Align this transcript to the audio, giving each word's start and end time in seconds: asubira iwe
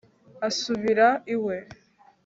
asubira 0.47 1.07
iwe 1.33 1.55